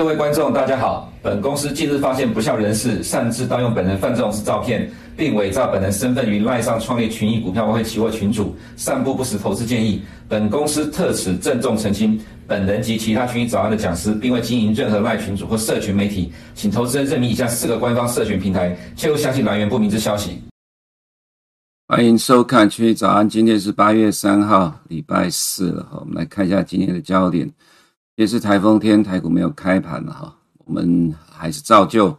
[0.00, 1.12] 各位观众，大家好。
[1.22, 10.00] 本公司近日发现不肖人士擅自盗用本人范仲式照片，并伪造本人身份于赖上创立群益股票外汇期货群组，散布不实投资建议。
[10.26, 20.40] 本公司特此郑重澄清，本人及其他群益早安的讲师，并未经营任何赖群组或社群媒体，请投资人认明以下四个官方社群平台，切勿相信来源不明之消息。
[21.88, 25.98] 欢迎收看群益早安，今天是八月三号，礼拜四了哈。
[26.00, 27.46] 我们来看一下今天的焦点。
[28.20, 30.30] 也是台风天，台股没有开盘哈。
[30.66, 32.14] 我们还是照旧，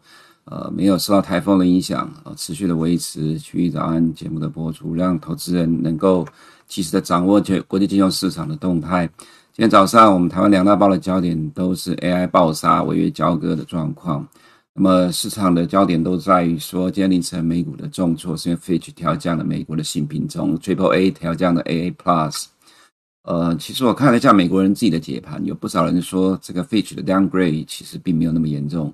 [0.46, 6.26] 呃，没有受到台风的影响，呃，持续的维持区域早安节目的播出，让投资人能够
[6.66, 9.06] 及时的掌握国国际金融市场的动态。
[9.54, 14.28] 今天早上，我们台湾两大报的焦点都是 AI 暴杀、违约交割的状况。
[14.74, 22.46] 那么市场的焦点都在于说，今天凌晨美股的重挫是因为 Fitch 调降了美国的新品种 Triple A 调降了 AA Plus。
[23.24, 28.92] 呃，其实我看了一下美国人自己的解盘，有不少人说这个 Fitch 的 downgrade 其实并没有那么严重。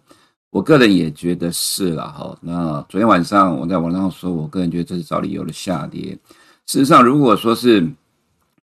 [0.49, 2.37] 我个人也觉得是了哈。
[2.41, 6.17] 那昨天晚上我在网上说，我个人觉得这是找理由的下跌。
[6.65, 7.89] 事实上，如果说是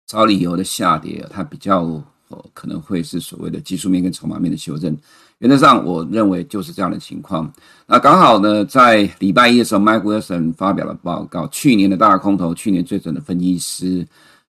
[0.06, 2.03] 找理由的下跌，它比较
[2.53, 4.95] 可能会是所谓的技术面跟筹码面的修正。
[5.39, 7.51] 原则上，我认为就是这样的情况。
[7.87, 14.06] 那刚好呢，在礼拜一的时候，Mike Wilson 发表了报告，去年的大空头，去年最准的分析师。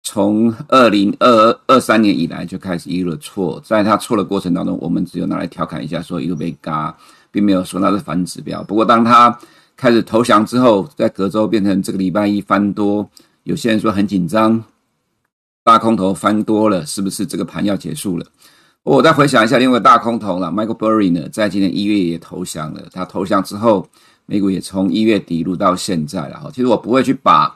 [0.09, 6.95] 从二零二二三年以来就开始一路错，在他错的过程当中，我们只有拿来调侃一下，说一路被嘎，
[7.29, 8.63] 并没有说那是反指标。
[8.63, 9.37] 不过当他
[9.75, 13.05] 开始投降之后，在隔周变成这个礼拜一翻多，
[13.43, 14.63] 有些人说很紧张，
[15.65, 18.25] 大空头翻多了，是不是这个盘要结束了？
[18.83, 23.85] 我再回想一下，另外大空头了，Michael Burry 呢，在今年一月也投降了，他投降之后，
[24.25, 26.49] 美股也从一月底录到现在了哈。
[26.53, 27.53] 其实我不会去把。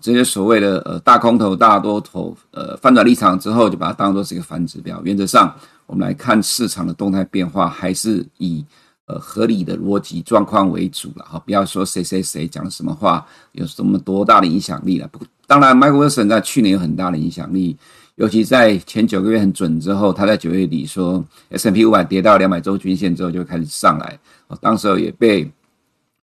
[0.00, 5.00] 这些所谓的呃大空头、大多头，呃翻转立场之后，就把它当作是一个反指标。
[5.04, 5.54] 原则上，
[5.86, 8.64] 我们来看市场的动态变化，还是以
[9.06, 11.38] 呃合理的逻辑状况为主了哈。
[11.44, 15.10] 不要说谁谁谁讲了什么话，有什么多大的影响力了。
[15.46, 17.76] 当然，Michael Wilson 在去年有很大的影响力，
[18.16, 24.18] 尤其在前九个月很准之后，他在九月底说 S&P 五百跌到两百周均线之后就开始上来，
[24.60, 25.50] 当时候也被。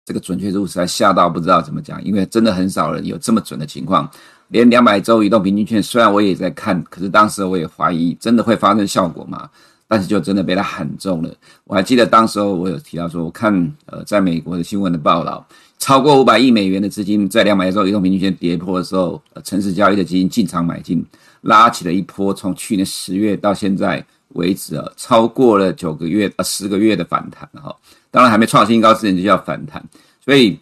[0.07, 4.09] 这个准确度实在吓到不知道怎么讲，因为真的很少人有这么准的情况。
[4.49, 9.51] 连两百周移动平均线，虽然我也在看，可是当时我也怀疑真的会发生效果吗？
[9.89, 11.35] 但是就真的被他喊中了。
[11.65, 13.53] 我还记得当时候我有提到说，我看
[13.87, 15.45] 呃在美国的新闻的报道，
[15.79, 21.05] 超过五百亿美元的资金在两百周移动平均线跌破的时候，呃，程式交易的基金进场买进，
[21.41, 27.75] 拉起了一波，从去年十月到现在为止啊，超过了九个月呃十个月的反弹哈。
[28.11, 29.83] 当然还没创新高之前就叫反弹，
[30.25, 30.59] 所以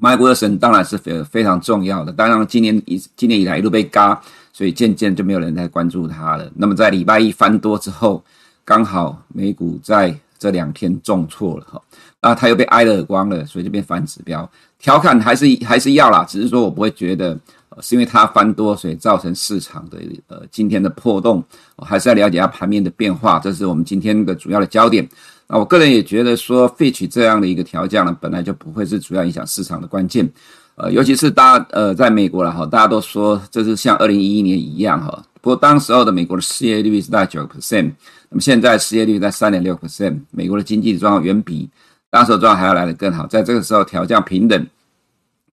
[0.00, 2.12] Mike Wilson 当然是非非常重要的。
[2.12, 4.20] 当然今年以今年以来一路被嘎，
[4.52, 6.50] 所以渐渐就没有人再关注他了。
[6.54, 8.24] 那么在礼拜一翻多之后，
[8.64, 11.82] 刚好美股在这两天重挫了哈，
[12.22, 14.50] 那他又被挨了耳光了，所以就变反指标。
[14.78, 17.38] 调侃还是还是要啦，只是说我不会觉得
[17.82, 19.98] 是因为它翻多所以造成市场的
[20.28, 21.44] 呃今天的破洞，
[21.76, 25.06] 我还是要了解一下盘面的变化，这是我们今天的主要的焦点。
[25.52, 30.30] 那我个人也觉得说，Fitch 这样的一个调降呢，本来就不会是主要影响市场的关键，
[30.76, 35.20] 呃，尤其是大呃，在美国了哈，大家都说这是像二零一一年一样哈。
[35.40, 37.90] 不过当时候的美国的失业率是大概九 percent，
[38.28, 41.68] 那么现在失业率在三点六 percent，美国的经济状况远比
[42.10, 43.26] 当时候状况还要来得更好。
[43.26, 44.64] 在这个时候调降平等，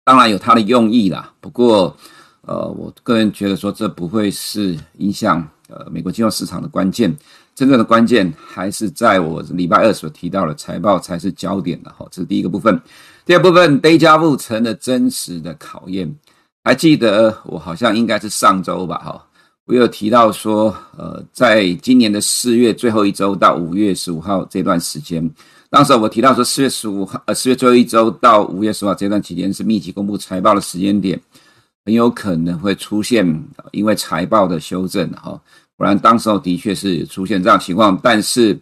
[0.03, 1.31] 当然有它的用意啦。
[1.39, 1.95] 不过，
[2.41, 7.15] 呃，我个人觉得说，这不会是影响呃美国金融市场的关键。
[7.55, 12.79] 真正的关键还是在我礼拜二所提到的财报才是焦点的哈，这是第一个部分。
[13.25, 16.13] 第二部分，Deja Vu 成了真实的考验。
[16.65, 19.25] 还记得我好像应该是上周吧哈，
[19.67, 25.31] 我有提到说，呃，在今年的四月最后一周到五月十五号这段时间，
[25.69, 31.21] 当时我提到说四月十五号呃四月最后一周到五月十五号这段期间是密集公布财报的时间点，
[31.85, 33.25] 很有可能会出现
[33.71, 35.39] 因为财报的修正哈。
[35.77, 38.57] 果然，当时候的确是出现这样情况，但是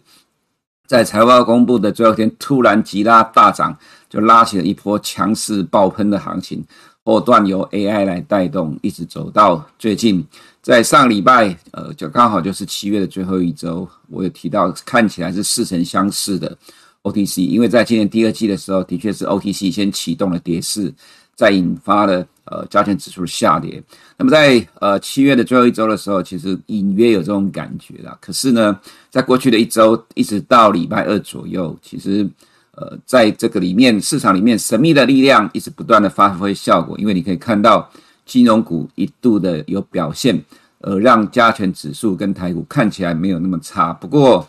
[0.86, 3.76] 在财报公布的最后一天，突然急拉大涨，
[4.10, 6.64] 就拉起了一波强势爆喷的行情，
[7.04, 10.26] 后段由 AI 来带动，一直走到最近，
[10.60, 16.56] 在上礼拜，呃，就刚好就是七月的最后一周，我有提到看起来是似曾相识的
[17.04, 20.92] OTC，因为在今年第二季的时候，的确是 OTC 先启动了跌势。
[21.34, 23.82] 再引发了呃加权指数的下跌，
[24.16, 28.16] 那么在呃七月的最后一周的时候，其实隐约有这种感觉啦。
[28.20, 28.78] 可是呢，
[29.10, 32.28] 在过去的一周一直到礼拜二左右，其实
[32.72, 37.90] 呃在这个里面市场里面神秘的力量一直不断的发挥效果，因为你可以看到
[38.24, 40.40] 金融股一度的有表现，
[40.80, 43.92] 呃让加权指数跟台股看起来没有那么差。
[43.92, 44.46] 不过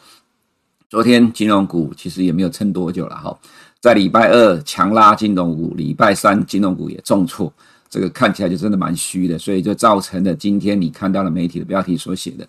[0.90, 3.38] 昨天金融股其实也没有撑多久了哈，
[3.86, 7.54] 在礼拜二强拉金融股，礼拜三金融股也重挫，
[7.88, 12.48] 这个看起来就真的蛮虚的，所以就造成了今天你看到了媒体的标题所写的。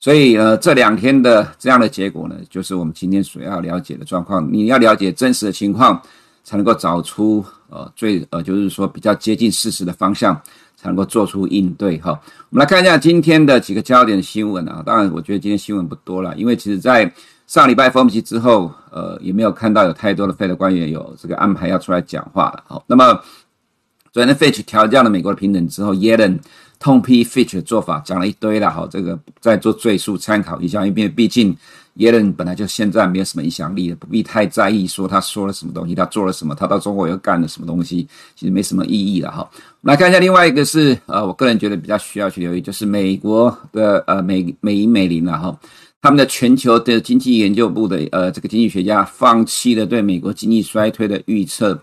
[0.00, 4.50] 所以呃，这两天的这样的结果呢，就是我们今天所要了解的状况。
[4.50, 6.00] 你要了解真实的情况，
[6.42, 10.40] 才能够找出呃最呃就是说比较接近事实的方向，
[10.80, 12.12] 才能够做出应对哈。
[12.50, 14.80] 我们来看一下今天的几个焦点的新闻啊。
[14.86, 17.12] 当然，我觉得今天新闻不多了，因为其实在
[17.48, 22.62] 上礼拜 FOMC 之后，呃，也没有看到有太多的 Fed 官员有这个安排要出来讲话了。
[22.68, 23.20] 好，那么
[24.12, 26.38] 昨天 Fitch 调降了美国的平等之后，Yellen
[26.78, 31.56] 痛批 Fitch 的做法，讲了一堆了，好，这个再做赘述参考一下，因为毕竟
[31.98, 39.48] 耶伦本来就现在没有什么影响力，不必太在意说他说了什么东西，他做了什么，他到中国又干了什么东西，其实没什么意义了哈。
[39.82, 45.58] 来看一下另外一个是，呃，我个人觉得比较需要去留意，就是美国的呃美美银美林了哈，
[46.00, 51.80] 他们的全球的经济研究部的呃这个经济学家放弃了对美国经济衰退的预测。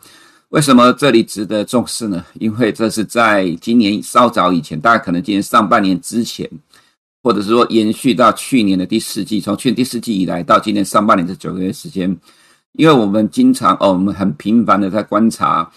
[0.49, 2.23] 为什么这里值得重视呢？
[2.39, 6.49] 因为这是在今年稍早以前，大概可能今年上半年之前，
[7.25, 12.15] 或者是说延续到去年的第四季，从去年第四季以来到今年上半年这九个月时间，
[12.73, 15.67] 因为我们经常哦，我们很频繁的在观察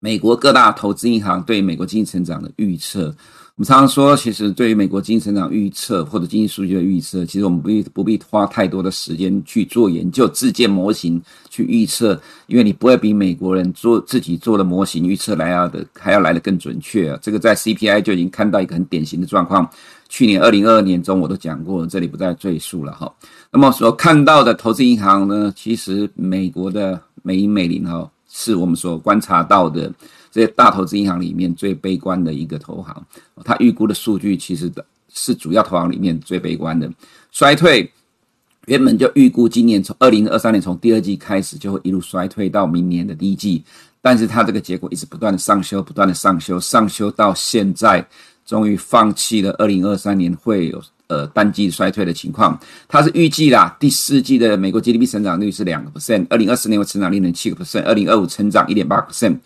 [0.00, 3.14] 美国各大投资银行对美国经济成长的预测。
[3.54, 17.18] 我们常常说，其实对于美国经济成长预测或者经济数据的预测，其实我们不必不必花太多的时间去做研究、自建模型去预测，因为你不会比美国人做自己做的模型预测来要的还要来得更准确啊。
[17.22, 19.70] 这个在 CPI 就已经看到一个很典型的状况。
[20.08, 23.12] 去年二零二二年中我都讲过，这里不再赘述了哈。
[23.50, 29.92] 那么所看到的投资银行呢，其实美国的美银美林哈，是我们所观察到的。
[30.32, 33.06] 这些大投资银行里面最悲观的一个投行，
[33.42, 34.70] 他预估的数据其实
[35.08, 36.92] 是主要投行里面最悲观的
[37.32, 37.90] 衰退。
[38.66, 43.64] 原本就预估今年从二零二三年从第二季开始就会一路衰退到明年的第一季，
[44.02, 48.06] 但是它这个结果一直不断的上修，不断的上修，上修到现在，
[48.46, 52.58] 终于放弃了二零二三年会有呃单季衰退的情况。
[52.88, 59.36] 它是预计啦，第四季的美国 GDP 成长率是两个 percent，二零二四年会成长零点七个 percent，二零二五成长一点八 percent。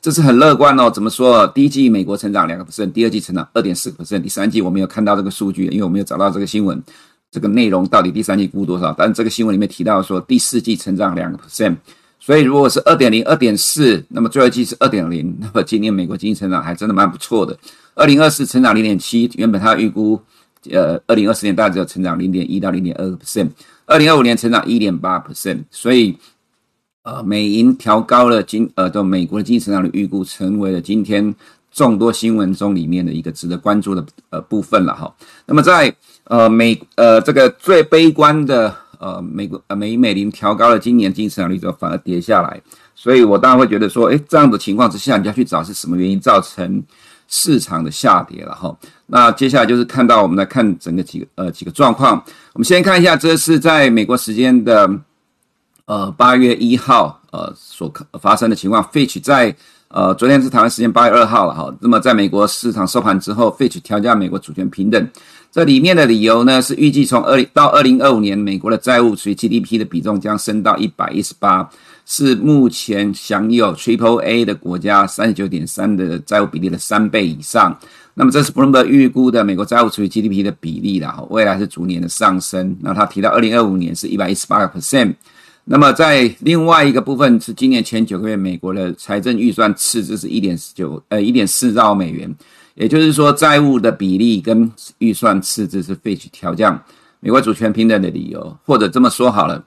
[0.00, 1.44] 这是很乐观哦，怎么说？
[1.48, 6.80] 第一季美国成长两个 percent，第二季成长二点四个 percent，第三季我没有看到这个数据，因为我没有找到这个新闻，
[7.32, 8.94] 这个内容到底第三季估多少？
[8.96, 11.74] 但这个新闻里面提到说第四季成长两个 percent，
[12.18, 17.58] 所以如果是二点零、二点四，那么最后一季是二点零，那么今年美国经济成长还真的蛮不错的。
[17.94, 20.20] 二零二四成长零点七，原本他预估，
[20.70, 23.50] 呃，二零二四年大概只有成长零点一到零点二 percent，
[23.86, 26.16] 二零二五年成长一点八 percent，所以。
[27.04, 31.34] 呃，美银调高了今呃的美国的经济成长率预估，成为了今天
[31.72, 35.14] 众多新闻中里面的一个值得关注的呃部分了哈。
[35.46, 35.94] 那么在
[36.24, 42.60] 呃美呃这个最悲观的呃美国呃美美林调高了今年经济成长率之后，反而跌下来，
[42.94, 46.82] 所以我当然会觉得说，诶，这样的情况之下，你要去找是什么原因造成
[47.26, 48.76] 市场的下跌了哈。
[49.06, 52.22] 那接下来就是看到我们来看整个几个呃几个状况，
[52.52, 55.00] 我们先看一下，这是在美国时间的。
[55.86, 59.56] 呃，八月一号，呃，所发生的情况，Fitch 在
[59.88, 61.74] 呃昨天是台湾时间八月二号了哈。
[61.80, 65.08] 那么在美国市场收盘之后，Fitch 调降美国主权平等，
[65.50, 71.68] 这里面的理由呢是预计从二零到二零二五年，美国的债务属于 GDP 的比重将升到一百一十八，
[72.04, 77.74] 是目前享有 Triple A 的国家三十九点三的债务比例的三倍以上。
[78.12, 82.76] 那么这是 Bloomberg 预估的美国债务属于 GDP 的比例了哈，未来是逐年的上升。
[82.80, 85.14] 那他提到二零二五年是一百一十八个 percent。
[85.70, 92.34] 那么在另外一个部分是今年前九个月美国的财政预算赤字是一点九呃一点四兆美元，
[92.74, 96.82] 也就是说债务的比例跟预算赤字是废去调降
[97.20, 99.62] 美国主权平等的理由，或者这么说好了，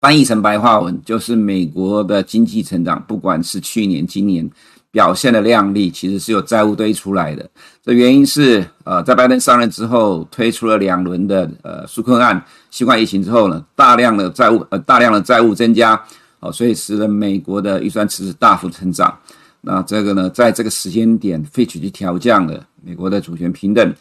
[0.00, 4.50] 翻译成白话文就是美国的经济成长，不管是去年、今年。
[4.96, 7.46] 表现的靓丽，其实是有债务堆出来的。
[7.84, 12.42] 这原因是，呃，在拜登上任之后，推出了两轮的呃纾困案。
[12.70, 16.02] 新冠疫情之后呢，大量的债务，呃，大量的债务增加，
[16.40, 19.14] 哦，所以使得美国的预算赤字大幅成长。
[19.60, 23.94] 那这个呢，在这个时间点，Fitch 去调降了美国的主权平等。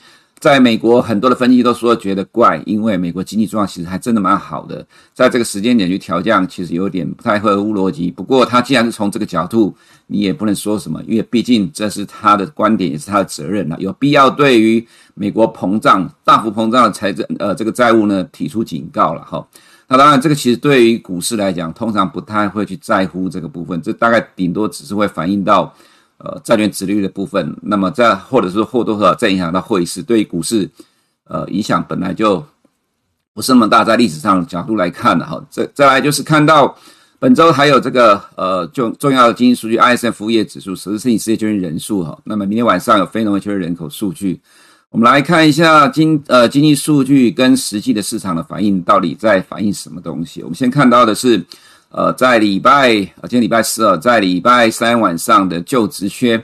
[0.46, 8.12] 在美国，很多的分析都说觉得怪，因为美国经济状况其实还真的蛮好的，在这个时间点去调降，其实有点不太合乎逻辑。
[8.12, 9.76] 不过，他既然是从这个角度，
[10.06, 13.76] 你也不能说什么，因为毕竟这是他的观点，也是他的责任了。
[13.80, 19.44] 有必要对于美国膨胀、大幅膨胀的财政呃这个债务呢提出警告了哈。
[19.88, 25.74] 那当然，这个其实对于股市来讲，通常不太会去在乎这个部分，这大概顶多只是会反映到。
[26.18, 30.70] 呃，债券殖利率的部分，那么再或者是或多或少再影响到汇市，对于股市，
[31.26, 32.44] 呃，影响本来就
[33.34, 35.44] 不是那么大，在历史上的角度来看的哈。
[35.50, 36.74] 再再来就是看到
[37.20, 42.18] 本周还有这个呃，重重要的经济数据，ISM 服务业指数，十四亿失业就业人数哈。
[42.24, 44.40] 那么明天晚上有非农业就业人口数据，
[44.90, 50.42] 我们来看一下经呃经济数据跟实际的市场的反应到底在反映什么东西。
[50.44, 51.44] 我们先看到的是
[51.96, 52.90] 呃，在礼拜
[53.22, 56.36] 呃今天礼拜四啊，在礼拜三晚上的就职缺。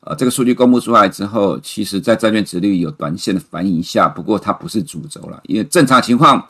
[0.00, 6.46] 呃，这个数据公布出来之后，其实在债券殖利率有短线的反应下，不过它不是主轴了，因为正常情况，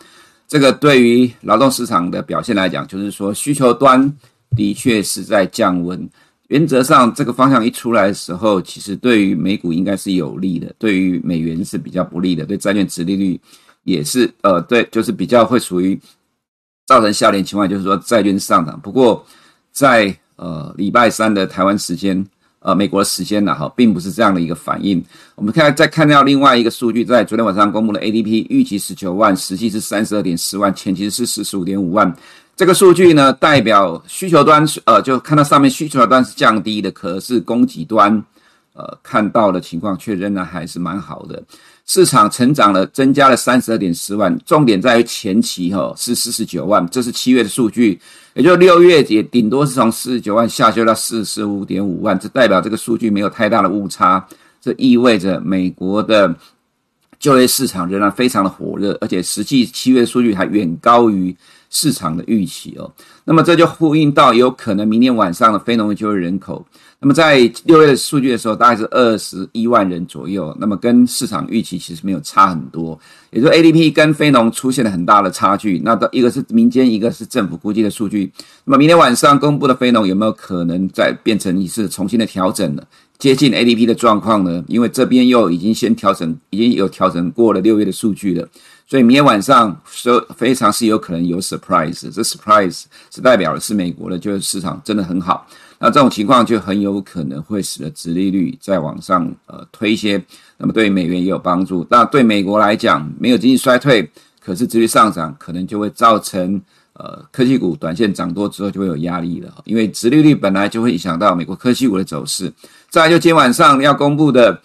[0.48, 4.12] 这个对于劳动市场的表现来讲，就是说需求端
[4.56, 6.08] 的确是在降温。
[6.48, 13.40] 原则上，这个方向一出来的时候，其实对于美股应该是有利的，对于美元是比较不利的，对债券殖利率
[13.84, 15.98] 也是呃，对，就是比较会属于
[16.88, 18.80] 造成下跌情况，就是说债券上涨。
[18.80, 19.22] 不过
[19.70, 22.26] 在呃礼拜三的台湾时间。
[22.60, 25.02] 呃，美国时间呢，哈，并不是这样的一个反应。
[25.36, 32.12] 我们看再看到另外一个数据，在昨天晚上公布的 ADP，预期十九万，实际是三十二点四万，前期是四十五点五万。
[32.56, 38.12] 这个数据呢，代表需求端，呃，就看到上面需求端是降低的，可是供给端，
[38.74, 41.40] 呃，看到的情况却仍然还是蛮好的。
[41.88, 47.98] 市场成长了，增加了三十二点四万，重点在于前期哈是四十九万，这是七月的数据，
[48.34, 54.22] 也就六月也顶多是从四十九万下修到四十五点五万，这代表这个数据没有太大的误差，
[54.60, 56.36] 这意味着美国的
[57.18, 61.34] 就业市场仍然非常的火热，而且实际七月数据还远高于
[61.70, 62.92] 市场的预期哦。
[63.24, 66.66] 那么这就呼应到有可能明天晚上的非农业就业人口。
[67.00, 70.52] 那么在六月的数据的时候，大概是二十一万人左右。
[70.58, 72.98] 那么跟市场预期其实没有差很多，
[73.30, 75.80] 也就是 ADP 跟非农出现了很大的差距。
[75.84, 78.32] 那一个是民间，一个是政府估计的数据。
[78.64, 82.82] 那么明天晚上公布的非农有没有可能再变成一次重新的调整呢？
[83.16, 84.64] 接近 ADP 的状况呢？
[84.66, 88.48] 因为这边又已经先调整，已经有调整过了六月的数据了。
[88.88, 92.10] 所以明天晚上说非常是有可能有 surprise。
[92.10, 95.46] 这 surprise 是代表的是美国的就是市场真的很好。
[95.78, 100.20] 那这种情况就很有可能会使得殖利率再往上呃推一些，
[100.56, 101.86] 那么对美元也有帮助。
[101.90, 106.60] 那对美国来讲，没有经济衰退，可是殖利率上涨，可能就会造成
[106.94, 112.52] 呃科技股短线涨多之后就会有压力了，因为殖利率本来就会影响到美国科技股的走势。
[112.88, 114.60] 再就今晚上要公布的，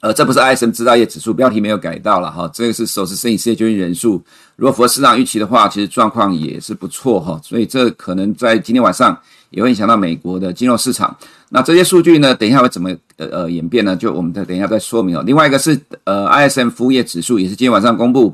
[0.00, 4.22] 呃，这不是 ISM 制造业指数，标题没有改到了哈，这个是首次申请失业救济人数，
[4.56, 9.18] 如果符合市场预期的话，其实状况也是不错哈，所以这可能在今天晚上。
[9.50, 11.12] 也会影响到美国的金融市场。
[11.48, 13.96] 那这些数据呢，等一下会怎么呃演变呢？
[13.96, 15.24] 就我们再等一下再说明哦。
[15.26, 18.32] 另外一个是呃 ISM 服务业指数，也是今天晚上公布，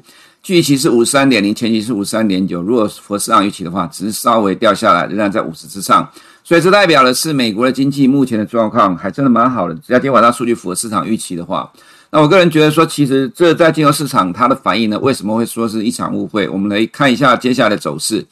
[0.48, 2.60] 预期是五十三点零，前期是五十三点九。
[2.60, 6.06] 如果符合市场预期的话，只是稍微掉下来，仍然在五十之上。
[6.46, 9.74] 所以这代表的是美国的经济目前的状况还真的蛮好的。
[9.84, 11.68] 只要今天晚上数据符合市场预期的话，
[12.10, 16.48] 那我个人觉得说，其实这在金融市场它的反应呢，为什么会说是一场误会？
[16.48, 18.24] 我们来看一下接下来的走势。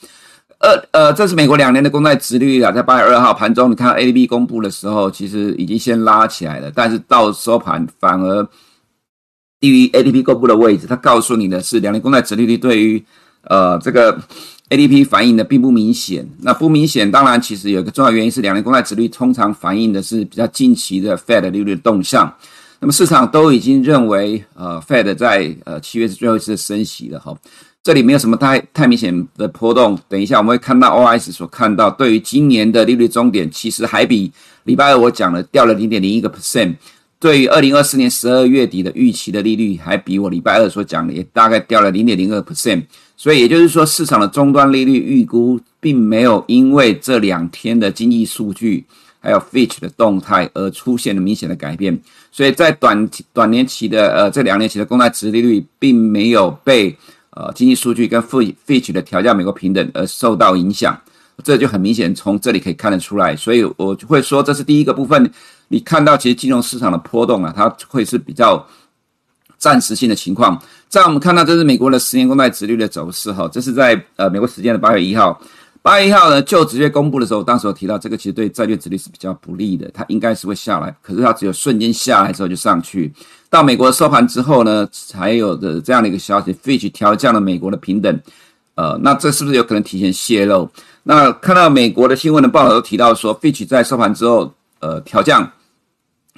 [0.61, 8.49] 呃呃，这是美国两年的公债殖利率啊，在八月二号盘中，你看 ADP 公布的时候，其实已经先拉起来了，但是到收盘反而
[9.59, 10.87] 低于 ADP 公布的位置。
[10.87, 13.04] 它告诉你的是，两年公债殖利率对于
[13.49, 14.16] 呃这个
[14.71, 16.26] ADP 反应的并不明显。
[16.40, 22.33] 那不明显，当然其实有一个重要原因是，两年公债殖率通常反映的是比较近期的 Fed 利率的动向。
[22.80, 27.35] 那么市场都已经认为，呃，Fed 在呃七月是最后一次升息了哈。
[27.83, 29.99] 这里没有什么太太明显的波动。
[30.09, 34.33] 等一下我们会看到 OIS 所看到，对于今年的利率终点，其实还比
[34.64, 36.75] 礼拜二我讲的掉了零点零一个 percent。
[37.21, 42.83] 对于二零二四年十二月底的预期的利率，还比我礼拜二所讲的也大概掉了零点零二 percent。
[43.16, 48.85] 所以也就是说，市场的终端利率预估并没有因为这两天的经济数据
[49.21, 51.99] 还有 Fitch 的动态而出现了明显的改变。
[52.30, 56.97] 所以在短短年期的呃这两年期的公债殖利率并没有被。
[57.37, 60.97] 呃，经济数据跟 Fitch 的调价美国平等而受到影响，
[61.42, 63.35] 这就很明显从这里可以看得出来。
[63.35, 65.28] 所以我就会说，这是第一个部分。
[65.66, 68.64] 你看到其实金融市场的波动啊，它会是比较
[69.64, 70.61] 暂时性的情况。
[70.90, 75.40] 在我们看到这是美国的十年公债殖率的走势哈，这是在呃美国时间的八月一号。
[75.80, 83.11] 八月一号呢，就直接公布的时候，当时我提到这个其实对债券殖率是比较不利的，它应该是会下来，可是它只有瞬间下来之后就上去。
[83.49, 88.21] 到美国收盘之后呢，才有的这样的一个消息，Fitch 调降了美国的平等，
[88.75, 90.68] 呃，那这是不是有可能提前泄露？
[91.02, 95.50] 那看到美国的新闻的报道都提到说，Fitch 在收盘之后，呃，调降，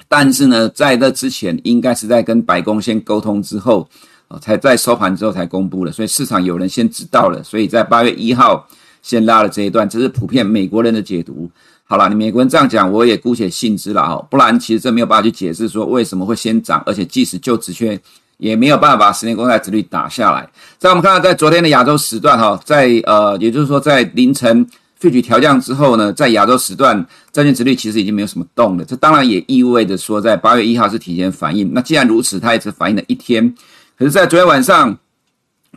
[0.07, 3.87] 但是呢，在这之前应该是在跟白宫先沟通之后，
[4.29, 8.67] 呃，才在收盘之后才公布的，所以市场有人先知道了，所以在八月一号
[9.01, 11.49] 先拉了这一段，这是普遍美国人的解读。
[11.89, 14.15] 好了，你美国人这样讲，我也姑且信之了哈。
[14.29, 17.97] 不然，其实这没有办法去解释说为什么会先涨，而且即使就职缺
[18.37, 20.49] 也没有办法把十年公债殖率打下来。
[20.77, 24.67] 在我们看到，在昨天的亚洲时段哈，在呃，也就是说在凌晨
[24.99, 28.83] Fitch 调降之后呢，在亚洲时段债券殖率其实已经没有什么动了。
[28.83, 31.71] 这当然也意味着说，在八月一号是提前反应。
[31.73, 33.53] 那既然如此，它也只反应了一天。
[33.97, 34.97] 可是，在昨天晚上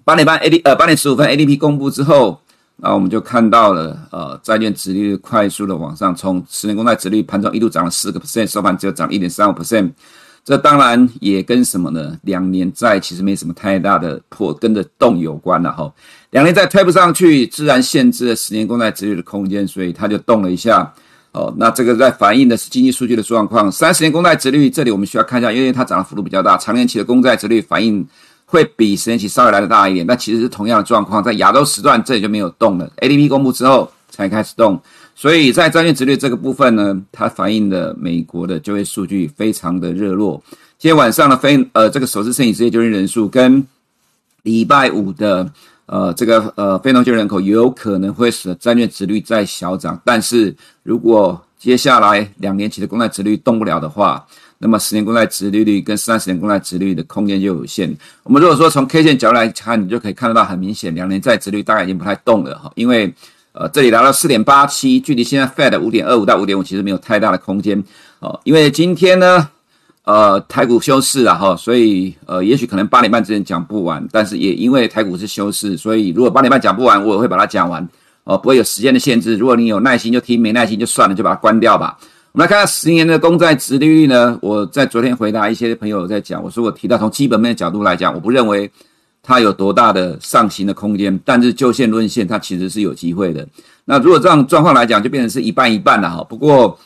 [0.04, 2.40] 八点半 A D 呃八点十五分 A D P 公布之后，
[2.76, 9.90] 那我们就看到了呃债券殖率快速的往上冲，十年公债殖率盘中一度涨了四个 percent，收盘只有涨一点三五 percent。
[10.50, 12.18] 这当然也跟什么呢？
[12.22, 15.88] 两年债其实没什么太大的破跟着动有关了哈。
[16.30, 20.92] 两年债推不上去，自然限制了十年公债殖率的空间，所以它就动了一下。
[21.30, 23.70] 哦，那这个在反映的是经济数据的状况。
[23.70, 28.04] 三十年公债殖率这里我们需要看一下，因为它涨的幅度比较大，长年期的公债殖率反应
[28.44, 30.04] 会比十年期稍微来的大一点。
[30.04, 34.82] 但其实是同样的状况，在亚洲时段这里就没有动了，ADP 公布之后才开始动。
[35.20, 40.42] 所以在债券殖率这个部分呢，它反映的美国的就业数据非常的热络。
[40.78, 43.62] 今天晚上的非呃这个首次申请失业救济人数跟
[44.44, 45.52] 礼拜五的
[45.84, 50.00] 呃这个呃非农就业人口有可能会使得债券殖率再小涨。
[50.06, 57.94] 但是如果接下来两年期的公债殖率动不了的话，那么十年公债殖利率跟三十年公债殖率的空间就有限。
[58.22, 63.14] 我们如果说从 K 线角度来看，你就可以看得到很明显，两年债殖率大概已经不太动了哈，因为。
[63.52, 67.82] 呃，这里来到四点八七，距离现在 Fed 五点二五到五点五其实没有太大的空间
[68.20, 68.38] 哦。
[68.44, 69.48] 因为今天呢，
[70.04, 77.86] 呃，台股休市了哈，所以呃，也许可能八点半之前讲不完，但是也因为台股是休市，所以如果八点半讲不完，我也会把它讲完
[78.22, 79.36] 哦，不会有时间的限制。
[79.36, 81.98] 如果你有耐心就听，没耐心就算了，就把它关掉吧。
[82.30, 84.38] 我们来看看十年的公债殖利率呢。
[84.40, 88.70] 我在昨天回答一些朋友在讲，我说我提到从基本面的角度来讲，我不认为。
[89.22, 91.18] 它有多大的上行的空间？
[91.24, 93.46] 但是就线论线，它其实是有机会的。
[93.84, 96.24] 那如果这样状况来讲，就变成是一半一半了哈。
[96.24, 96.78] 不过，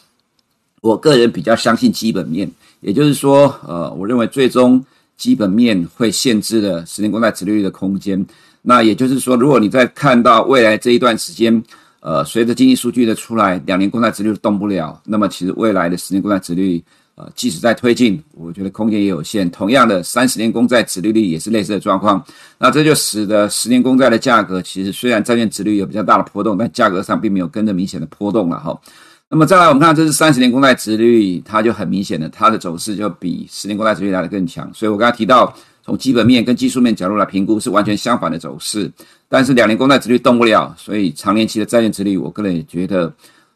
[0.80, 4.84] 我个人比较相信基本面，也就是说，呃，我认为最终
[5.16, 8.24] 基本面会限制了十年公债殖利率的空间。
[8.62, 11.62] 那也就是说，如果你在看到未来这一段时间，
[12.00, 16.84] 呃，随着经济数据的出来，两年公债殖利率动不了，那么其实未来的十年公债殖利率。
[17.16, 19.48] 呃，即使在推进，我觉得空间也有限。
[19.52, 22.20] 同样的，三十年公债殖利率也是类似的状况。
[22.58, 28.76] 那这就使得十年公债的价格，其实虽然债券殖率有比较大的波动，但价格上并没有跟着明显的波动了哈。
[29.28, 34.68] 那么再来，我们看这是三十年公债殖利率，它就很明显的，它的走势就比十年公债殖率来的更强。
[34.74, 38.90] 所以我刚才提到，从基本面跟技术面角度来评估，是完全相反的走势。
[39.28, 43.12] 但是两年公债殖率动不了，所以长年期的债券殖率，我个人也觉得。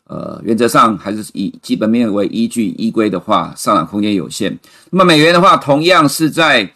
[0.08, 4.58] 呃，原则上还是以基本面为依据依归的话，上涨空间有限。
[4.90, 6.68] 那么美元的话，同样是在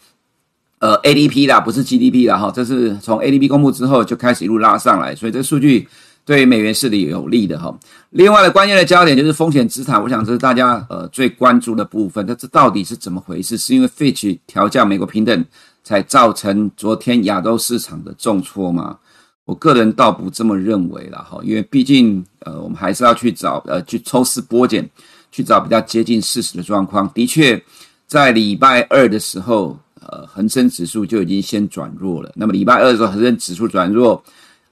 [0.79, 5.88] 呃 ADP 啦，不是 GDP 啦哈，这是从 ADP 公布之后就开始一路拉上来，所以这个数据
[6.27, 7.75] 对美元是有利的哈。
[8.11, 12.23] 另外的关键的焦点就是风险资产，我想这是大家呃最关注的部分。
[12.29, 13.57] 那这到底是怎么回事？
[13.57, 15.42] 是因为 Fitch 调降美国平等，
[15.83, 18.99] 才造成昨天亚洲市场的重挫吗？
[19.44, 24.88] 我个人倒不这么认为了哈，因为毕竟呃，我们还是要去找呃，去抽丝剥茧，
[25.33, 27.09] 去找比较接近事实的状况。
[27.12, 27.61] 的确，
[28.07, 32.31] 在礼拜二的时候，呃，恒生指数就已经先转弱了。
[32.37, 34.22] 那么礼拜二的时候，恒生指数转弱，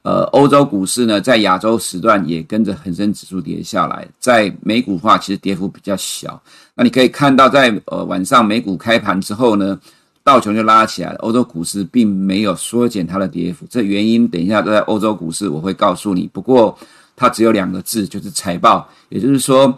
[0.03, 4.07] 呃，欧洲股市呢，在亚洲时段也跟着恒生指数跌下来。
[4.21, 6.41] 在美股的话，其实跌幅比较小。
[6.77, 9.79] 那你可以看到在，在呃晚上美股开盘之后呢，
[10.31, 16.31] 道琼就拉起来了，欧洲股市并没有缩减它的跌幅，这原因等一下都在欧洲股市我会告诉你。
[16.33, 16.79] 不过
[17.17, 18.89] 它只有两个字，就是财报。
[19.09, 19.77] 也就是说，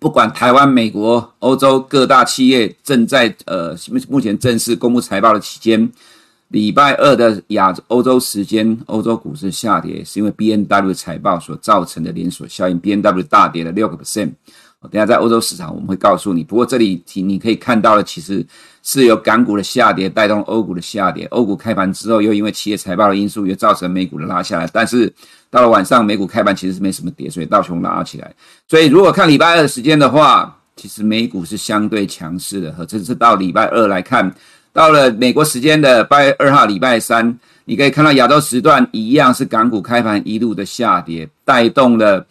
[0.00, 3.76] 不管台湾、美国、欧洲各大企业正在呃
[4.08, 5.88] 目前正式公布财报的期间，
[6.48, 14.32] 礼拜二的亚欧洲时间，欧洲股市下跌是因为 B N W 财报所造成的连锁效应，B N W 大跌了六个 percent。
[14.82, 16.44] 等下在欧洲市场我们会告诉你。
[16.44, 18.46] 不过这里你可以看到的，其实
[18.84, 21.26] 是由港股的下跌带动欧股的下跌。
[21.26, 24.70] 欧股开盘之后，又因为企业财报的因素，又造成美股的拉下来。
[24.72, 25.12] 但是
[25.50, 28.32] 到了晚上，美股开盘其实是没什么跌，所以道琼拉起来。
[28.68, 32.72] 所以如果看礼拜二的时间的话，其实美股是相对强势的。
[32.72, 34.32] 和这是到礼拜二来看，
[34.72, 42.24] 到了美国时间的八月二号礼拜三，你可以看到亚洲时段一样是港股开盘一路的下跌，带动了。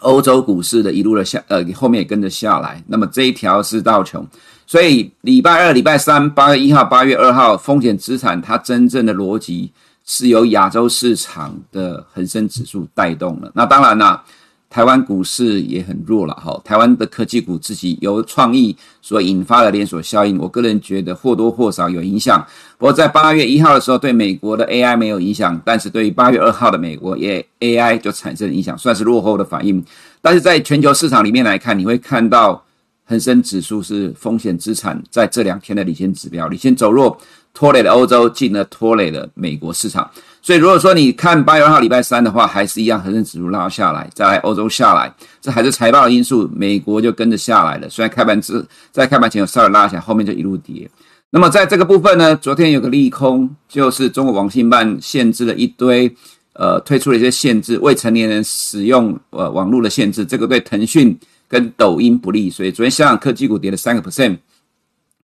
[0.00, 2.82] 欧洲股市的一路的下，呃，后面也跟着下来。
[2.86, 4.26] 那么这一条是道琼，
[4.66, 9.72] 所以礼拜二、礼拜三、八月一号、八月二号，风险资产它真正的逻辑
[10.04, 13.50] 是由亚洲市场的恒生指数带动了。
[13.54, 14.22] 那当然了。
[14.70, 22.40] 台湾股市也很弱了哈，台湾的科技股自己由创意所引发的连锁效应，我个人觉得或多或少有影响。
[22.78, 29.84] 不过在八月一号的时候，对美国的 AI 没有影响，但是对于八月二号的美国也 AI 就产生影响，算是落后的反应。
[30.22, 32.64] 但是在全球市场里面来看，你会看到
[33.10, 37.18] 恒生指数是风险资产在这两天的领先指标，领先走弱，
[37.52, 40.08] 拖累了欧洲，进而拖累了美国市场。
[40.40, 47.90] 所以如果说你看八月二号礼拜三的话，还是一样，恒生指数拉下来，再来欧洲下来，这还是财报的因素，美国就跟着下来了。
[47.90, 50.88] 虽然开盘之在开盘前有稍微拉起来，后面就一路跌。
[51.30, 56.14] 那么在这个部分呢，昨天有个利空，就是中国网信办限制了一堆，
[56.52, 61.18] 呃，推出了一些限制，未成年人使用呃网络的限制，这个对腾讯
[61.50, 64.38] 跟抖音不利，所以昨天香港科技股跌了三个 percent。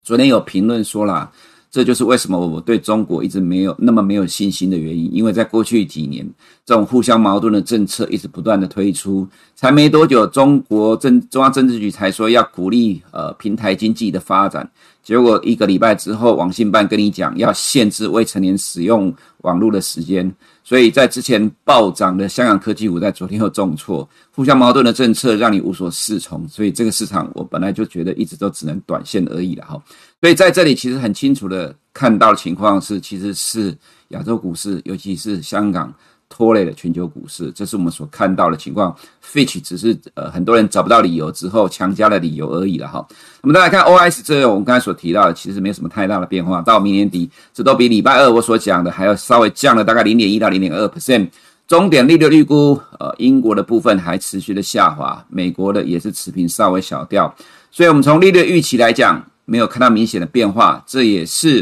[0.02, 1.30] 昨天有评论说了。
[1.74, 6.30] 这就是为什么我对中国一直没有那么没有信心的原因，因为在过去几年，
[6.66, 14.70] 这种互相矛盾的政策一直不断的推出，才没多久，中国政中央政治局才说要鼓励呃平台经济的发展，
[15.02, 20.30] 结果一个礼拜之后，网信办跟你讲要限制未成年使用网络的时间。
[20.64, 29.84] 所以在之前暴涨的香港科技股，在昨天又重挫，互相矛盾的政策让你无所适从，所以这个市场我本来就觉得一直都只能短线而已了哈。
[30.22, 33.78] 所以在这里其实很清楚的看到情况是，其实是
[34.10, 35.94] 亚洲股市，尤其是香港。
[36.32, 38.96] 拖累了全球股市，这是我们所看到的情况。
[39.22, 43.06] Fitch 只是呃很多人找不到理由之后强加的理由而已了哈。
[43.42, 46.62] 我们再来看 OS，这个我们刚才所提到的其实没有什么太大的变化。
[46.62, 51.28] 到明年底，这都比礼拜二我所讲的还要稍微降了大概零点一到零点二 percent。
[51.68, 57.34] 终点利率预估，呃，英国的部分还持续的下滑，美国的也是持平，稍微小掉。
[57.72, 60.84] 所以，我们从利率预期来讲，没有看到明显的变化。
[60.86, 61.62] 这也是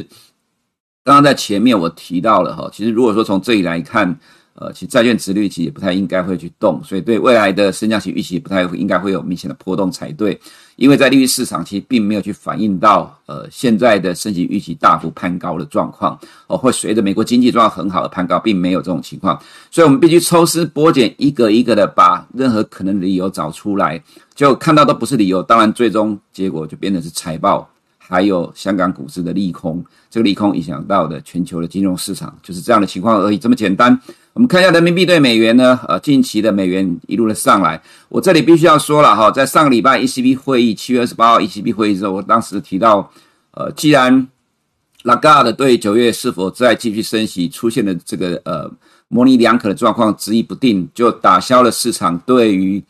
[1.03, 2.67] 刚刚在前面我提到了哈。
[2.73, 4.19] 其实如果说从这里来看，
[4.61, 10.37] 呃，其实债券殖利率其实也不太应该会去动，所以对未来的升降息预期不太应该会有明显的波动才对，
[10.75, 19.41] 因为在利率市场其实并没有去反映到呃现在的升息预期大幅攀高的状况，哦，会随着美国经济状况很好的攀高，并没有这种情况，
[19.71, 24.03] 所以我们必须抽丝剥茧，一个一个的把任何可能的理由找出来，
[24.35, 27.65] 就看到都不是理由，当然最终结果就变成是财报。
[28.09, 33.97] 还有香港股市的利空，这个利空影响到的全球的金融市场，就是这样的情况而已，这么简单。
[34.33, 37.79] 我们看一下人民币对美元呢，呃，近期的美元一路的上来。
[38.07, 43.11] 我这里必须要说了哈，在上个礼拜 ECB 会议，七月二十八号 ECB 会议之后，我当时提到，
[43.51, 44.27] 呃，既然
[45.03, 48.67] 拉加德对九月是否再继续升息出现了这个呃
[49.07, 52.83] 模棱两可的状况，执意不定，就打消了市场对于。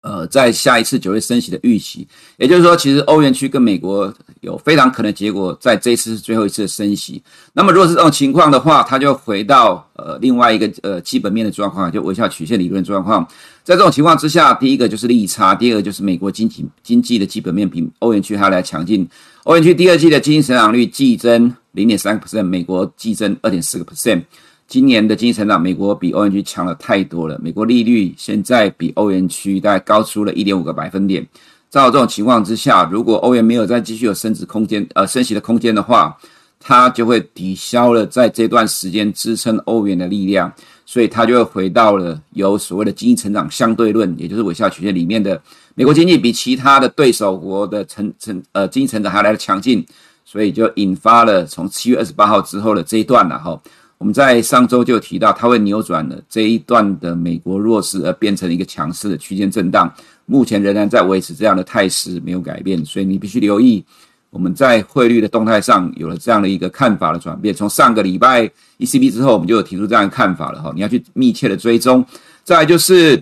[0.00, 2.06] 呃，在下一次九月升息的预期，
[2.36, 7.20] 也就是说，其实欧元区跟美国有非常可能结果，在这一次是最后一次的升息。
[7.52, 13.26] 那么，如果是这种情况的话，它就回到呃另外一个呃基本面的状况，就微笑曲线理论状况。
[13.64, 19.06] 在这种情况之下，第一个就是利差，第二个就是美国经济经济的基本面比欧元区还要来强劲。
[19.42, 24.22] 欧元区第二季的经济成长率季增零点三个 percent，美国季增二点四个 percent。
[24.68, 27.38] 今年的经济成长，美国比欧元区强了太多了。
[27.42, 31.26] 美国利率现在比欧元区大概高出了一点五个百分点。
[31.70, 36.14] 照这种情况之下，如果欧元没有再继续有升值空间，呃，升息的空间的话，
[36.60, 40.52] 它就会抵消了在这段时间支撑欧元的力量，
[40.84, 45.40] 所以它就会回到了有所谓的经济成长相对论，也就是微笑曲线里面的
[45.76, 49.82] 美国经济比其他的对手国的成成呃经济成长还来得强劲，
[50.26, 53.58] 所以就引发了从七月二十八号之后的这一段了哈。
[53.98, 59.92] 我们在上周就提到，它会扭转了这一段的美国弱势，而变成一个强势的区间震荡。
[60.24, 62.84] 目前仍然在维持这样的态势，没有改变。
[62.84, 63.84] 所以你必须留意，
[64.30, 67.52] 我们在汇率的动态上有了这样的一个看法的转变。
[67.52, 70.70] 从上个礼拜 ECB 之后，我们就有提出这样的看法了哈。
[70.76, 72.06] 你要去密切的追踪。
[72.44, 73.20] 再来就是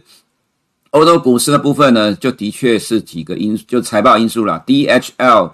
[0.91, 4.63] 欧洲股市的部分呢，就的确是几个因，就财报因素啦。
[4.67, 5.53] DHL。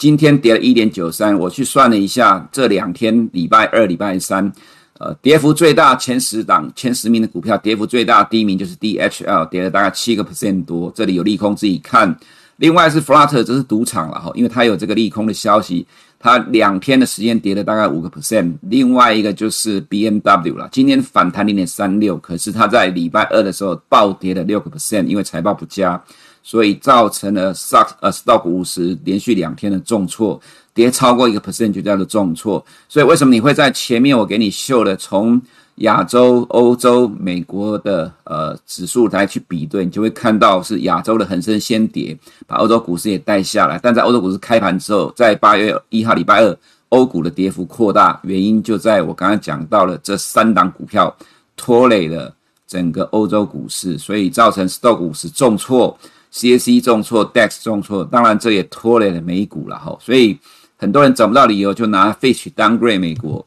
[0.00, 4.50] 今天跌了一点九三，我去算了一下，这两天礼拜二、礼拜三，
[4.98, 10.90] 呃，跌幅最大前十档、前十名的股票，跌幅最大第一名就是 DHL，跌了大概七个 percent 多。
[10.94, 12.18] 这里有利空自己看。
[12.56, 15.86] 另外是 Flutter，这是赌场了哈，因为它有这个利空的消息，
[16.18, 18.54] 它两天的时间跌了大概五个 percent。
[18.62, 26.02] 另外一个就是 BMW 了，今天反弹零点三六，可是它在礼拜二的时候暴跌了六个 percent，因为财报不佳。
[26.42, 30.40] 所以造成了 stock 呃 stock 五十连续两天的重挫，
[30.72, 32.64] 跌超过一个 percent 就叫做重挫。
[32.88, 35.40] 所以为什么你会在前面我给你秀的从
[35.76, 43.78] 亚洲、欧洲、美国的呃指数来去比对，你就会看到是亚洲的恒生先跌，把欧洲股市也带下来。
[43.82, 46.56] 但在欧洲股市开盘之后，在八月一号礼拜二，
[46.90, 51.14] 欧股的跌幅扩大，原因就在我刚刚讲到了这三档股票
[51.56, 52.34] 拖累了
[52.66, 55.96] 整个欧洲股市，所以造成 stock 五十重挫。
[56.32, 60.38] CAC 重挫，DAX 重挫，当然这也拖累了美股了哈，所以
[60.76, 63.44] 很多人找不到理由就拿 Fitch downgrade 美国，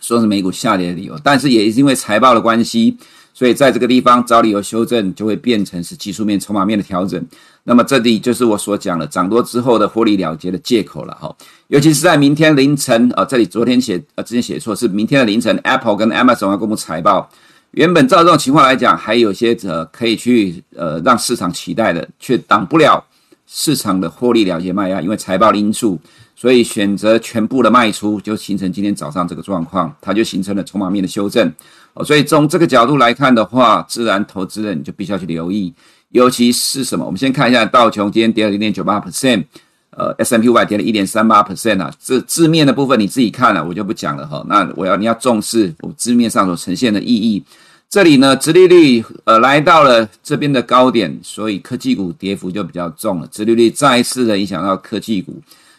[0.00, 2.96] 说是美股下跌的理由，但是也是因为财报的关系，
[3.32, 7.24] 所以在这个地方找理由修正，就会变成是技术面、筹码面的调整。
[7.64, 11.34] 那么这里就是我所讲的涨多之后的获利了结的借口了哈。
[11.68, 17.30] 尤其是在明天凌晨啊，这里昨天写呃之前写错是明天的凌晨，Apple 跟 Amazon 要公布财报。
[17.72, 23.04] 原本照这种情况来讲，还有些呃可以去呃让市场期待的，却挡不了
[23.46, 26.00] 市场的获利了结卖压，因为财报的因素。
[26.34, 31.52] 所以选择全部的卖出，就形成今天早上这个状况，它就形成了筹码面的修正。
[31.94, 35.74] 哦，所以从这个角度来看的话，自然投资人就必须要去留意，
[36.10, 37.04] 尤其是什么？
[37.04, 39.46] 我们先看一下道琼今天跌了零点九八 percent，
[39.90, 41.92] 呃，S&P 500跌了一点三八 percent 啊。
[42.00, 44.44] 这字面的部分你自己看了，我就不讲了哈。
[44.48, 47.42] 那我要你要重视我字面上所呈现的意义。
[47.90, 53.26] 这里呢，殖利率呃来到了这边的高点，所以科技股跌幅就比较重了。
[53.28, 55.34] 殖利率再一次的影响到科技股。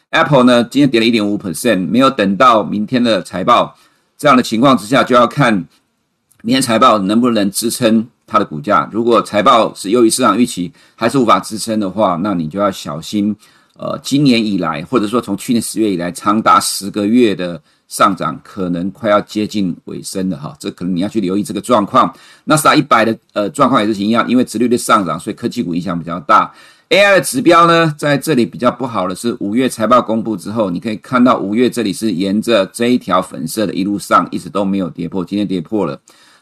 [0.09, 3.75] Apple 呢，今天跌了一点五 percent，没有等到明天的财报，
[4.17, 5.53] 这样的情况之下，就要看
[6.41, 8.89] 明天财报能不能支撑它的股价。
[8.91, 13.35] 如果财报是优于市场预期，还是无法支撑的话，那你就要小心。
[13.81, 20.53] 呃，今年以来，或者说从去年十月以来，长达十个月的上涨，可能快要接近尾声了哈。
[20.59, 22.13] 这可能你要去留意这个状况。
[22.43, 26.53] 纳斯达一百的呃状况也是一样，因为殖率的上涨，所以科技股影响比较大。
[26.89, 35.97] AI 的指标呢，在这里比较不好的是五月财报公布之后，你可以看到五月这里是沿着这一条粉色的一路上，一直都没有跌破，今天跌破了。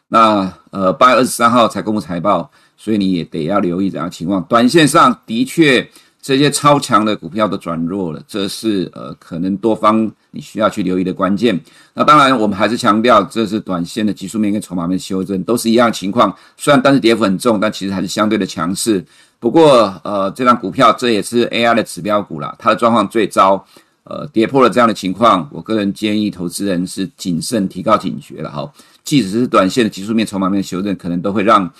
[0.08, 4.41] 那呃八月二十三号才公布财报，所以你也得要留意这样情况。
[4.50, 5.88] 短线上的确
[6.28, 11.58] 这些超强的股票都转弱了，这是呃可能多方你需要去留意的关键。
[11.94, 19.02] 那当然我们还是强调，这是短线的技术面跟筹码面修正都是一样的情况，虽然单日跌幅很重，但其实还是相对的强势。
[19.40, 23.66] 不过，呃，这张股票这也是 AI 的指标股啦，它的状况最糟，
[24.04, 28.70] 呃，跌破了这样的情况，我个人建议投资人是谨慎提高警觉了哈。
[29.06, 31.72] 即使是短线的技术面、筹码面修正，可能都会让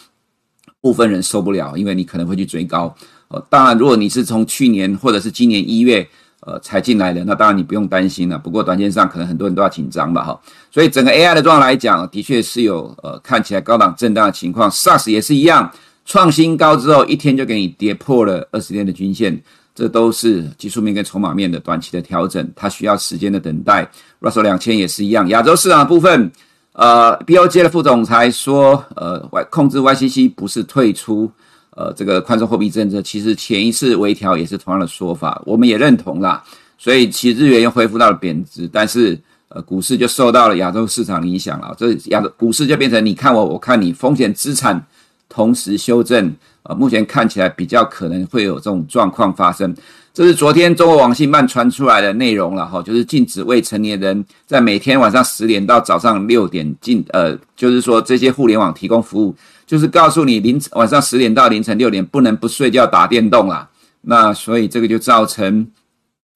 [0.80, 2.96] 部分人受不了，因为你可能会去追高。
[3.30, 6.08] 呃，当然，如果你是从去年或者是今年一月
[6.40, 8.38] 呃才进来的，那当然你不用担心了。
[8.38, 10.40] 不过短线上可能很多人都要紧张吧哈。
[10.72, 15.72] 所以整个 AI 的状况来讲，的确是有呃看起来高档震荡的情况，SARS 也是一样。
[16.06, 19.38] 创新高之后，一天就给你跌破了二十天的均线，
[19.76, 23.86] 这都是技术面跟筹码面的短期的调整，它需要时间的等待。
[24.22, 25.28] Russell 两千也是一样。
[25.28, 26.32] 亚洲市场的部分，
[26.72, 31.30] 呃，BOJ 的副总裁说，呃，控制 YCC 不是退出，
[31.78, 36.44] 呃，这个宽松货币政策，其实前一次微调也是同样的说法，我们也认同啦。
[36.80, 39.18] 所以其实日元又恢复到了贬值，但是
[39.50, 44.84] 呃，股市就受到了亚洲市场影响了，这亚洲股市就变成你看我，我看你，风险资产。
[45.30, 49.76] 同时修正，呃，目前看起来比较可能会有这种状况发生。
[50.18, 59.36] 这是昨天中国网信办传出来的内容了哈，就是禁止未成年人在每天晚上十点到早上六点进，呃，就是说这些互联网提供服务，
[59.68, 63.70] 就是告诉你凌晨晚上十点到凌晨六点不能不睡觉打电动啦。
[64.02, 65.68] 那所以这个就造成，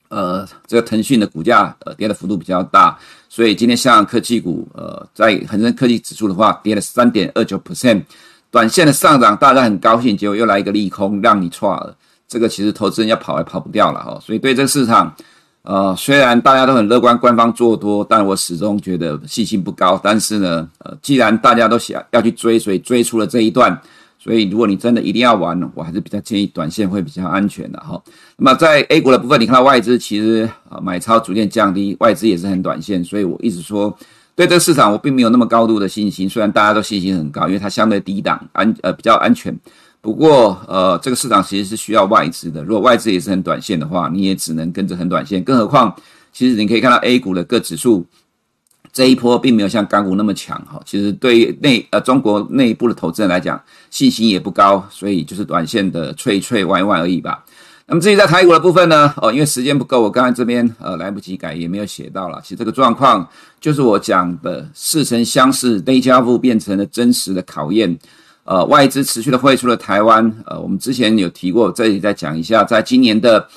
[0.10, 2.96] 呃，这个腾讯的股价呃跌的幅度比较大，
[3.30, 8.04] 所以今天香港科技股呃在恒生科技指数的话跌了三点二九 percent。
[8.52, 11.98] 短线的上涨，大家很高兴，结果又来一个利空，让你错了。
[12.32, 14.18] 这个其实投资人要跑也跑不掉了哈。
[14.22, 15.14] 所以对这个市场，
[15.64, 20.00] 呃，虽然大家都很乐观，官方做多，但我始终觉得信心不高。
[20.02, 23.78] 但是呢，呃，既然大家都想要去追，所以追出了这一段。
[24.18, 28.02] 所以如果你真的一定要玩，我还是比较建议短线会比较安全的哈。
[28.38, 33.94] 那么在 A 股的部分，你看到外资其实呃买超逐渐降低，外资也是很短线，所以我一直说。
[34.34, 36.28] 对这个市场，我并没有那么高度的信心。
[36.28, 39.54] 虽然大家都信心很高，因为它相对低档，安呃比较安全。
[40.02, 42.64] 不过，呃，这个市场其实是需要外资的。
[42.64, 45.44] 如果外资也是很短线的话，你也只能跟着很短线。
[45.44, 45.96] 更何况，
[46.34, 48.04] 其实你可以看到 A 股的各指数
[48.92, 50.82] 这一波并没有像港股那么强哈。
[50.88, 53.62] 其实对于内呃中国内部的投资人来讲，
[53.92, 57.46] 信心也不高，所以就是短线的脆脆歪歪而已吧。
[57.86, 59.14] 那么至于在台股的部分呢？
[59.18, 62.40] 哦，因为时间不够，我刚才这边呃来不及改，也没有写到了。
[62.42, 63.28] 其实这个状况
[63.60, 68.00] 就是我讲的似曾相识，Deja vu 变成了真实的考验。
[68.44, 70.32] 呃，外资持续的汇出了台湾。
[70.46, 73.48] 呃，我们之前有提过，这里再讲一下，在今年的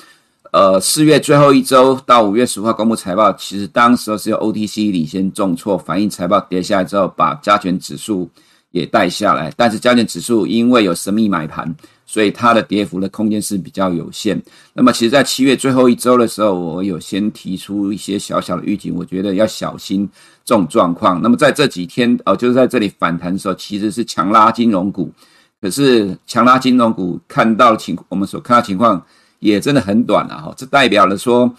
[0.51, 8.29] 呃四月最后一周到五月十五号公布财报，其实当时是由 OTC 领先重挫，反映财报跌下来之后，把加权指数
[8.71, 9.51] 也带下来。
[9.57, 11.75] 但是加权指数因为有神秘买盘。
[12.07, 14.39] 所以它的跌幅的空间是比较有限。
[14.73, 20.07] 那么，其实，在七月最后一周的时候，我有先提出一些小小的预警，我觉得要小心
[20.45, 21.21] 这种状况。
[21.21, 25.11] 那么，在这几天，哦，就是在这里反弹的时候，其实是强拉金融股。
[25.59, 29.03] 可是，强拉金融股看到情，我们所看到情况
[29.39, 30.53] 也真的很短了哈。
[30.55, 31.51] 这代表了说，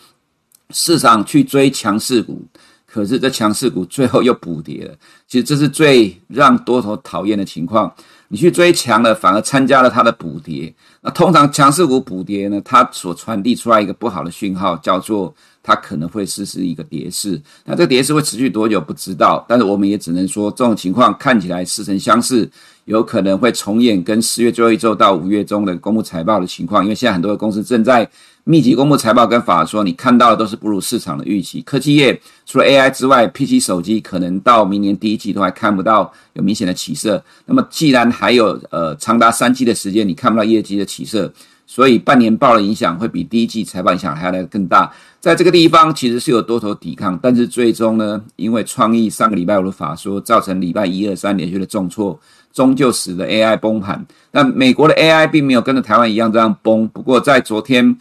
[0.71, 2.41] 市场去追强势股。
[2.87, 4.95] 可是这强势股最后又补跌了。
[5.27, 7.93] 其实这是最让多头讨厌的情况。
[8.29, 10.75] 你去追强了，反而参加了它的补跌。
[11.01, 17.41] 那通常强势股补跌呢，它所传递出来一个不好的讯号，叫做它可能会实施一个跌势。
[17.65, 22.51] 那这个跌势会持续多久不知道，但是我们也只能说这种情况看起来似曾相识，
[22.87, 26.83] 有可能会重演跟十月最后一周到五月中的公布财报的情况。
[26.83, 28.09] 因为现在很多的公司正在
[28.49, 31.61] 密集公布财报，跟法说你看到的都是不如市场的预期。
[31.63, 37.21] 科技业除了 AI 之外，PC 手机可能到明年第一季都还看不到有明显的起色。
[37.45, 41.29] 那么既然还有呃长达三季的时间，你看不到业绩的起色，
[41.67, 44.93] 所以半年报的影响会比第一季财报影响还要来得更大。
[45.19, 52.17] 在这个地方其实是有多头抵抗，但是最终呢，因为创意上个礼拜五的法说造成礼拜一二三连续的重挫，
[52.53, 54.07] 终究使得 AI 崩盘。
[54.31, 57.99] 那美国的 AI 并没有跟着台湾一样这样崩，不过在昨天。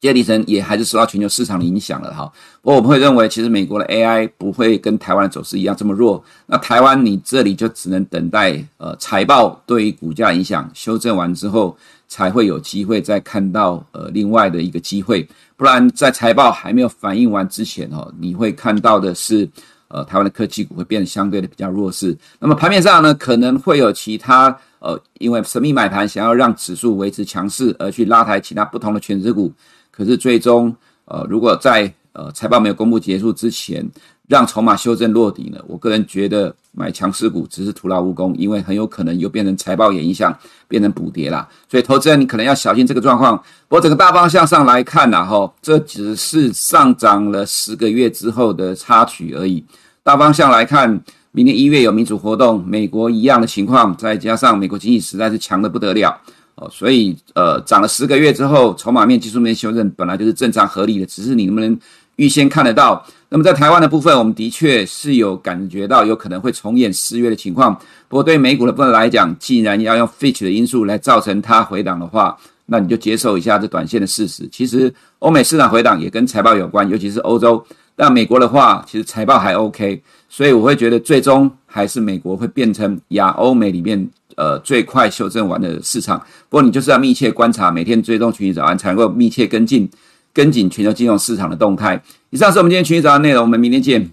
[0.00, 2.32] 接力层也还是受到全球市场的影响了哈，
[2.62, 6.22] 不过我们会认为，其实美国的 AI 不会跟台湾的走势一样这么弱。
[6.46, 15.28] 那台湾你这里就只能等待呃财报对于股价影响修正完之后，才会有机会再看到呃另外的一个机会。
[15.56, 19.48] 不然在财报还没有反应完之前哦，你会看到的是
[19.88, 22.16] 呃台湾的科技股会变得相对的比较弱势。
[22.38, 29.52] 那么盘面上呢，可能会有其他呃因为神秘买盘想要让指数维持强势而去拉抬其他不同的权值股。
[29.98, 30.72] 可是最终，
[31.06, 33.84] 呃，如果在呃财报没有公布结束之前，
[34.28, 40.32] 让筹码修正落底呢，我个人觉得买强势股只是徒劳无功，因为很有可能又变成财报也影响，
[40.68, 41.48] 变成补跌啦。
[41.68, 43.36] 所以投资人你可能要小心这个状况。
[43.66, 49.64] 不过整个大方向上来看呢，哈，这只是上涨了十个月之后的插曲而已。
[50.04, 56.16] 大方向来看，明年一月有民主活动，美国一样的情况，再加上美国经济实在是强得不得了。
[56.60, 61.78] 哦，所以呃，涨了十个月之后，筹码面、技术面修正本来就是正常合理的，只是你能不能
[62.16, 63.04] 预先看得到？
[63.28, 67.72] 那么在台湾的部分，我们的确是有感觉到有可能会重演四月的情况。
[68.08, 74.48] 不过对美股的部分来讲，既然要用 Fitch 的因素来造成它回档的话，那你就接受一下这短线的事实。
[74.50, 77.64] 其实欧美市场回档也跟财报有关，尤其是欧洲。
[77.94, 84.08] 但美国的话，其实财报还 OK，所以我会觉得最终还是美国会变成亚欧美里面。
[84.38, 86.16] 呃，最快修正完的市场，
[86.48, 89.90] 不过你就是要密切观察，每天追踪群益早安，才能够密切跟进
[90.32, 92.00] 跟紧全球金融市场的动态。
[92.30, 94.08] 以上是我们今天群益早安内容，我们明天见。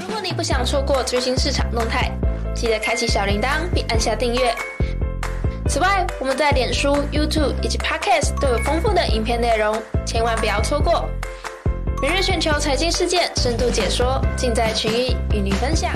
[0.00, 2.10] 如果你不想错过最新市场动态，
[2.56, 4.52] 记得开启小铃铛并按下订阅。
[5.68, 11.08] 此外，我们在脸书、YouTube 以及 Podcast 都有丰富的影片内容，千万不要错过。
[12.02, 15.92] 每日全球财经事件深度解说，尽在群益与您分享。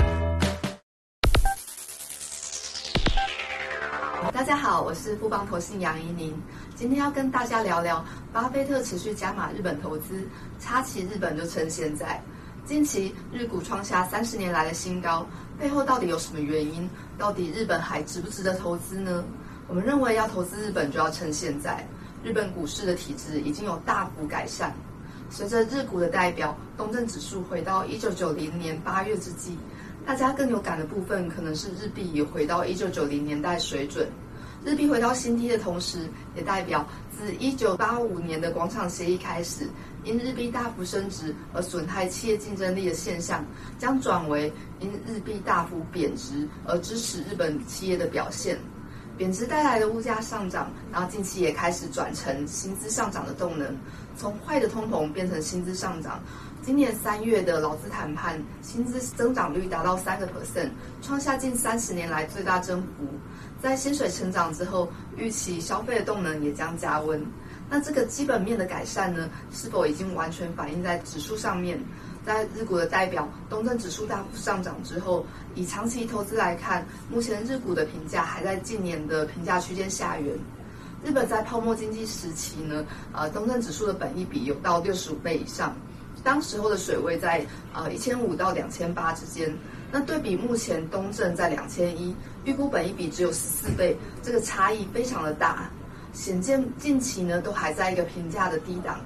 [4.41, 6.33] 大家好，我是富邦投信杨怡宁，
[6.73, 10.27] 今天要跟大家聊聊巴菲特持续加码日本投资，
[10.59, 12.19] 插旗日本就趁现在。
[12.65, 15.27] 近期日股创下三十年来的新高，
[15.59, 16.89] 背后到底有什么原因？
[17.19, 19.23] 到底日本还值不值得投资呢？
[19.67, 21.87] 我们认为要投资日本就要趁现在，
[22.23, 24.73] 日本股市的体质已经有大幅改善。
[25.29, 29.55] 随着日股的代表东证指数回到一九九零年八月之际，
[30.03, 34.09] 大家更有感的部分可能是日币也回到一九九零年代水准。
[34.63, 39.67] 日币回到新低的同时，也代表自一九八五年的广场协议开始，
[40.03, 43.43] 因日币大幅升值而损害企业竞争力的现象，
[43.79, 48.59] 将转为因日币大幅贬值而支持日本企业的表现。
[49.17, 53.75] 贬值带来的物价上涨，然后近期也开始转成薪资上涨的动能，
[54.15, 56.19] 从坏的通膨变成薪资上涨。
[56.63, 60.69] 今年三月的劳资谈判，薪资增长率达到三个 percent，
[61.01, 63.07] 创下近三十年来最大增幅。
[63.59, 67.19] 在薪水成长之后，预期消费的动能也将加温。
[67.67, 71.79] 那这个基本面的改善呢，是否已经完全反映在指数上面？
[72.23, 80.37] 在日股的代表东证指数大幅上涨之后，以长期投资来看，目前日股的评价还在近年的评价区间下缘。
[81.03, 85.75] 日本在泡沫经济时期呢，呃，东证指数的本益比有到六十五倍以上，
[86.23, 89.53] 当时候的水位在呃一千五到两千八之间。
[89.93, 92.15] 那对比目前东证在两千一，
[92.45, 95.69] 预估本一比只有十四倍，这个差异非常的大，
[96.13, 99.01] 显见近期呢都还在一个评价的低档。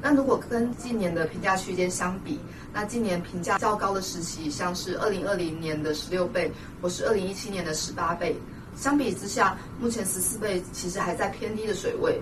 [0.00, 2.40] 那如果跟近年的评价区间相比，
[2.72, 6.50] 那今年评价较高的时期，像是二零二零年的十六倍，
[6.80, 8.34] 或是二零一七年的十八倍，
[8.74, 12.20] 相比之下，目前十四倍其实还在偏低的水位。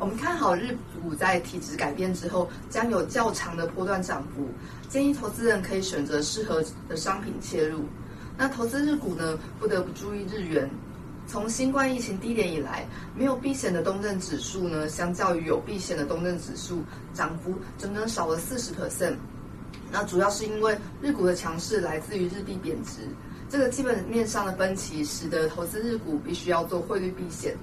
[0.00, 4.48] 我们看好日股在体质改变之后，将有较长的波段涨幅。
[4.88, 7.84] 建议投资人可以选择适合的商品切入。
[8.36, 10.68] 那投资日股呢，不得不注意日元。
[11.26, 12.86] 从新冠疫情低点以来，
[13.16, 16.82] 没有避险的东证指数呢，相较于有避险的东证指数，
[17.14, 19.14] 涨幅整整少了四十 percent。
[19.90, 23.08] 那主要是因为日股的强势来自于日币贬值，
[23.48, 27.56] 这个基本面上的分歧，使得投资日股必须要做汇率避险。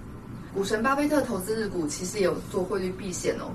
[0.53, 3.47] 股神巴菲特投资日股，其实也有做汇率避险哦，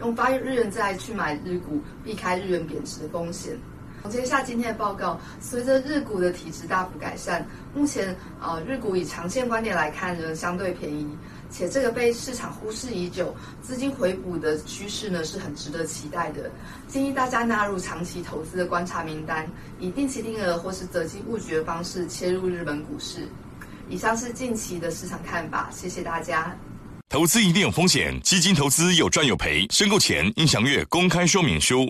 [0.00, 3.58] 用发日元债去买日股，避开日元贬值的风险。
[4.02, 7.44] 总结一下今天的报告，随着日股的体质大幅改善，
[7.74, 11.08] 目前呃日股以长线观点来看仍相对便宜，
[11.50, 16.48] 且这个被市场忽视已久，资金回补的趋势呢是很值得期待的。
[16.86, 19.44] 建议大家纳入长期投资的观察名单，
[19.80, 23.26] 以定期定额或是择机布局的方式切入日本股市。
[23.88, 26.56] 以上是近期的市场看法，谢谢大家。
[27.08, 31.88] 投资一定有风险，基金投资有赚有赔，申购前应详阅公开说明书。